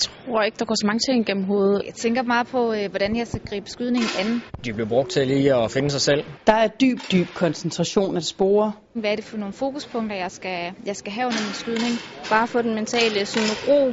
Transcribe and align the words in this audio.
Jeg 0.00 0.34
tror 0.34 0.42
ikke, 0.42 0.58
der 0.58 0.64
går 0.64 0.74
så 0.74 0.86
mange 0.86 1.00
ting 1.08 1.26
gennem 1.26 1.44
hovedet. 1.44 1.82
Jeg 1.86 1.94
tænker 1.94 2.22
meget 2.22 2.46
på, 2.46 2.72
øh, 2.72 2.90
hvordan 2.90 3.16
jeg 3.16 3.26
skal 3.26 3.40
gribe 3.48 3.70
skydningen 3.70 4.10
an. 4.18 4.42
De 4.64 4.72
bliver 4.72 4.88
brugt 4.88 5.10
til 5.10 5.26
lige 5.26 5.54
at 5.54 5.70
finde 5.70 5.90
sig 5.90 6.00
selv. 6.00 6.24
Der 6.46 6.52
er 6.52 6.68
dyb, 6.68 6.98
dyb 7.12 7.28
koncentration 7.34 8.16
af 8.16 8.22
sporer. 8.22 8.70
Hvad 8.94 9.10
er 9.12 9.16
det 9.16 9.24
for 9.24 9.36
nogle 9.36 9.52
fokuspunkter, 9.52 10.16
jeg 10.16 10.30
skal, 10.30 10.72
jeg 10.86 10.96
skal 10.96 11.12
have 11.12 11.26
under 11.26 11.42
min 11.46 11.54
skydning? 11.62 11.94
Bare 12.30 12.46
få 12.46 12.62
den 12.62 12.74
mentale 12.74 13.26
sådan 13.26 13.48
ro, 13.68 13.92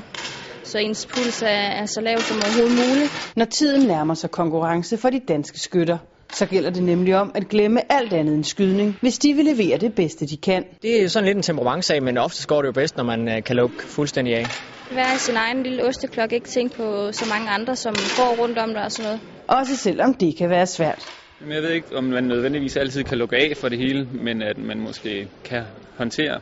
så 0.63 0.77
ens 0.77 1.05
puls 1.05 1.41
er, 1.41 1.47
er 1.81 1.85
så 1.85 2.01
lav 2.01 2.17
som 2.17 2.37
overhovedet 2.45 2.77
muligt. 2.89 3.33
Når 3.35 3.45
tiden 3.45 3.87
nærmer 3.87 4.13
sig 4.13 4.31
konkurrence 4.31 4.97
for 4.97 5.09
de 5.09 5.19
danske 5.19 5.59
skytter, 5.59 5.97
så 6.35 6.45
gælder 6.45 6.69
det 6.69 6.83
nemlig 6.83 7.15
om 7.15 7.31
at 7.35 7.47
glemme 7.49 7.91
alt 7.91 8.13
andet 8.13 8.35
end 8.35 8.43
skydning, 8.43 8.97
hvis 9.01 9.19
de 9.19 9.33
vil 9.33 9.45
levere 9.45 9.77
det 9.77 9.95
bedste, 9.95 10.25
de 10.25 10.37
kan. 10.37 10.63
Det 10.81 10.97
er 10.97 11.03
jo 11.03 11.09
sådan 11.09 11.25
lidt 11.25 11.35
en 11.35 11.43
temperamentsag, 11.43 12.03
men 12.03 12.17
oftest 12.17 12.47
går 12.47 12.61
det 12.61 12.67
jo 12.67 12.71
bedst, 12.71 12.97
når 12.97 13.03
man 13.03 13.27
øh, 13.27 13.43
kan 13.43 13.55
lukke 13.55 13.83
fuldstændig 13.87 14.35
af. 14.35 14.45
Være 14.91 15.17
sin 15.17 15.35
egen 15.35 15.63
lille 15.63 15.83
osteklok, 15.83 16.31
ikke 16.33 16.47
tænke 16.47 16.77
på 16.77 17.11
så 17.11 17.25
mange 17.29 17.49
andre, 17.49 17.75
som 17.75 17.93
går 17.93 18.35
rundt 18.41 18.57
om 18.57 18.73
dig 18.73 18.83
og 18.83 18.91
sådan 18.91 19.05
noget. 19.05 19.19
Også 19.47 19.75
selvom 19.75 20.13
det 20.13 20.35
kan 20.37 20.49
være 20.49 20.65
svært. 20.65 21.24
Jeg 21.41 21.63
ved 21.63 21.71
ikke, 21.71 21.95
om 21.95 22.03
man 22.03 22.23
nødvendigvis 22.23 22.77
altid 22.77 23.03
kan 23.03 23.17
lukke 23.17 23.35
af 23.35 23.57
for 23.61 23.69
det 23.69 23.77
hele, 23.77 24.07
men 24.23 24.41
at 24.41 24.57
man 24.57 24.79
måske 24.79 25.27
kan 25.43 25.63
håndtere, 25.97 26.39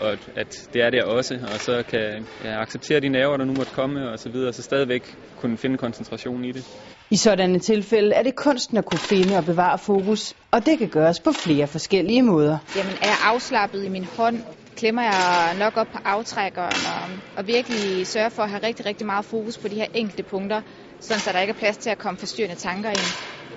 og 0.00 0.12
at 0.36 0.68
det 0.72 0.82
er 0.82 0.90
der 0.90 1.04
også, 1.04 1.34
og 1.52 1.60
så 1.60 1.82
kan 1.88 2.26
ja, 2.44 2.60
acceptere 2.60 3.00
de 3.00 3.08
nerver, 3.08 3.36
der 3.36 3.44
nu 3.44 3.52
måtte 3.52 3.72
komme, 3.72 4.10
og 4.10 4.18
så 4.18 4.28
videre, 4.28 4.52
så 4.52 4.62
stadigvæk 4.62 5.16
kunne 5.36 5.56
finde 5.56 5.78
koncentrationen 5.78 6.44
i 6.44 6.52
det. 6.52 6.64
I 7.10 7.16
sådanne 7.16 7.58
tilfælde 7.58 8.14
er 8.14 8.22
det 8.22 8.34
kunsten 8.36 8.76
at 8.76 8.84
kunne 8.84 8.98
finde 8.98 9.36
og 9.36 9.44
bevare 9.44 9.78
fokus, 9.78 10.34
og 10.50 10.66
det 10.66 10.78
kan 10.78 10.88
gøres 10.88 11.20
på 11.20 11.32
flere 11.32 11.66
forskellige 11.66 12.22
måder. 12.22 12.58
Jamen, 12.76 12.92
er 13.02 13.06
jeg 13.06 13.18
afslappet 13.24 13.84
i 13.84 13.88
min 13.88 14.04
hånd? 14.04 14.38
Klemmer 14.76 15.02
jeg 15.02 15.54
nok 15.58 15.76
op 15.76 15.86
på 15.92 15.98
aftrækkeren 16.04 16.80
og, 16.94 17.18
og 17.36 17.46
virkelig 17.46 18.06
sørger 18.06 18.28
for 18.28 18.42
at 18.42 18.50
have 18.50 18.62
rigtig, 18.66 18.86
rigtig 18.86 19.06
meget 19.06 19.24
fokus 19.24 19.58
på 19.58 19.68
de 19.68 19.74
her 19.74 19.86
enkelte 19.94 20.22
punkter, 20.22 20.60
sådan 21.04 21.20
så 21.20 21.30
der 21.32 21.40
ikke 21.40 21.54
er 21.56 21.58
plads 21.58 21.76
til 21.76 21.90
at 21.90 21.98
komme 21.98 22.18
forstyrrende 22.18 22.56
tanker 22.56 22.90
ind. 22.90 23.06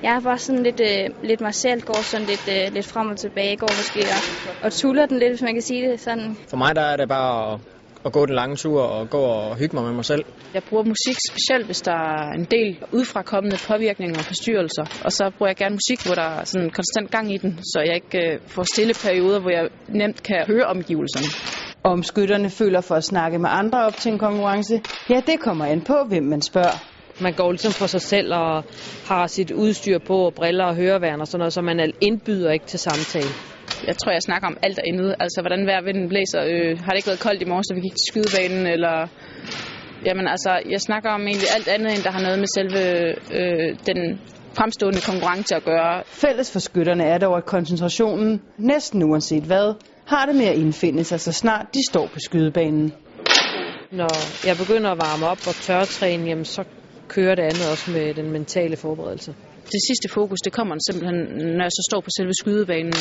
Jeg 0.04 0.16
er 0.16 0.22
bare 0.22 0.38
sådan 0.38 0.64
lidt, 0.64 0.82
øh, 0.90 1.06
lidt 1.24 1.42
mig 1.42 1.54
selv, 1.54 1.82
går 1.82 2.02
sådan 2.02 2.28
lidt, 2.28 2.46
øh, 2.56 2.74
lidt 2.74 2.86
frem 2.86 3.08
og 3.10 3.18
tilbage, 3.18 3.58
går 3.58 3.70
måske 3.82 4.00
og, 4.16 4.22
og 4.66 4.74
tuller 4.74 5.06
den 5.06 5.20
lidt, 5.20 5.32
hvis 5.32 5.42
man 5.42 5.54
kan 5.54 5.62
sige 5.62 5.92
det 5.92 6.00
sådan. 6.00 6.38
For 6.50 6.58
mig 6.58 6.76
der 6.76 6.82
er 6.82 6.98
det 6.98 7.10
bare 7.10 7.54
at, 7.54 7.60
at 8.06 8.12
gå 8.14 8.26
den 8.26 8.36
lange 8.36 8.56
tur 8.56 8.82
og 8.82 9.10
gå 9.10 9.18
og 9.18 9.58
hygge 9.58 9.76
mig 9.76 9.86
med 9.86 9.94
mig 9.94 10.06
selv. 10.06 10.26
Jeg 10.54 10.64
bruger 10.70 10.84
musik 10.84 11.18
specielt, 11.30 11.66
hvis 11.66 11.82
der 11.82 11.92
er 11.92 12.32
en 12.40 12.46
del 12.46 12.78
udefrakommende 12.92 13.58
påvirkninger 13.68 14.18
og 14.18 14.26
forstyrrelser. 14.26 14.86
Og 15.06 15.12
så 15.12 15.32
bruger 15.38 15.50
jeg 15.50 15.56
gerne 15.56 15.76
musik, 15.82 16.06
hvor 16.06 16.16
der 16.16 16.30
er 16.40 16.44
sådan 16.44 16.70
konstant 16.70 17.12
gang 17.12 17.34
i 17.34 17.38
den, 17.38 17.60
så 17.64 17.80
jeg 17.86 17.96
ikke 17.96 18.34
øh, 18.34 18.40
får 18.48 18.64
stille 18.74 18.94
perioder, 19.06 19.40
hvor 19.40 19.50
jeg 19.50 19.70
nemt 19.88 20.24
kan 20.24 20.44
høre 20.48 20.66
omgivelserne. 20.66 21.28
Om 21.84 22.04
skytterne 22.04 22.50
føler 22.50 22.82
for 22.82 22.96
at 22.96 23.04
snakke 23.04 23.40
med 23.40 23.50
andre 23.52 23.86
op 23.86 23.96
til 23.96 24.12
en 24.12 24.20
konkurrence, 24.20 24.82
ja, 25.10 25.22
det 25.28 25.40
kommer 25.40 25.66
an 25.66 25.82
på, 25.82 25.96
hvem 26.08 26.24
man 26.24 26.42
spørger. 26.42 26.97
Man 27.22 27.34
går 27.34 27.52
ligesom 27.52 27.72
for 27.72 27.88
sig 27.88 28.02
selv 28.02 28.34
og 28.34 28.64
har 29.06 29.28
sit 29.28 29.52
udstyr 29.52 30.00
på, 30.00 30.18
og 30.26 30.34
briller 30.34 30.66
og 30.66 30.76
høreværn 30.76 31.22
og 31.22 31.28
sådan 31.28 31.40
noget, 31.40 31.54
så 31.54 31.62
man 31.62 31.94
indbyder 32.02 32.52
ikke 32.52 32.66
til 32.66 32.80
samtale. 32.80 33.32
Jeg 33.88 33.96
tror, 33.98 34.12
jeg 34.12 34.22
snakker 34.22 34.48
om 34.48 34.58
alt 34.64 34.76
derinde. 34.78 35.16
Altså, 35.20 35.42
hvordan 35.42 35.68
vejrvinden 35.68 36.10
blæser. 36.10 36.42
Øh, 36.52 36.80
har 36.84 36.92
det 36.92 36.98
ikke 36.98 37.08
været 37.08 37.20
koldt 37.20 37.42
i 37.42 37.46
morgen, 37.46 37.64
så 37.64 37.74
vi 37.76 37.82
gik 37.82 37.96
til 37.96 38.08
skydebanen? 38.12 38.68
Eller... 38.68 39.08
Jamen, 40.06 40.28
altså, 40.28 40.52
jeg 40.70 40.82
snakker 40.82 41.10
om 41.10 41.22
egentlig 41.22 41.50
alt 41.56 41.68
andet, 41.68 41.90
end 41.96 42.04
der 42.04 42.12
har 42.12 42.22
noget 42.22 42.40
med 42.40 42.48
selve 42.58 42.82
øh, 43.40 43.70
den 43.86 44.20
fremstående 44.58 45.02
konkurrence 45.02 45.56
at 45.56 45.64
gøre. 45.64 46.04
Fælles 46.06 46.52
for 46.52 46.60
skytterne 46.60 47.04
er 47.04 47.18
dog, 47.18 47.38
at 47.38 47.46
koncentrationen, 47.46 48.42
næsten 48.58 49.04
uanset 49.04 49.44
hvad, 49.44 49.74
har 50.06 50.26
det 50.26 50.36
med 50.36 50.46
at 50.46 50.58
indfinde 50.58 51.04
sig, 51.04 51.20
så 51.20 51.32
snart 51.32 51.66
de 51.74 51.80
står 51.90 52.08
på 52.14 52.20
skydebanen. 52.20 52.94
Når 53.92 54.46
jeg 54.48 54.58
begynder 54.58 54.90
at 54.92 54.98
varme 54.98 55.26
op 55.28 55.48
og 55.48 55.56
tørretræne, 55.56 56.26
jamen, 56.30 56.46
så 56.46 56.64
kører 57.08 57.36
det 57.36 57.44
andet 57.44 57.66
også 57.72 57.92
med 57.92 58.14
den 58.14 58.32
mentale 58.32 58.76
forberedelse. 58.76 59.32
Det 59.76 59.82
sidste 59.88 60.08
fokus, 60.10 60.40
det 60.46 60.54
kommer 60.54 60.76
simpelthen, 60.90 61.20
når 61.58 61.64
jeg 61.68 61.72
så 61.80 61.84
står 61.90 62.02
på 62.02 62.10
selve 62.18 62.34
skydebanen 62.42 63.00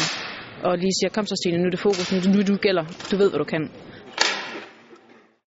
og 0.63 0.73
lige 0.83 0.95
siger, 0.99 1.11
kom 1.11 1.27
så 1.27 1.37
Stine, 1.41 1.59
nu 1.59 1.67
er 1.67 1.71
det 1.71 1.81
fokus, 1.89 2.13
nu, 2.13 2.19
nu 2.35 2.43
du 2.43 2.57
gælder, 2.67 2.85
du 3.11 3.17
ved, 3.17 3.29
hvad 3.31 3.39
du 3.39 3.45
kan. 3.55 3.63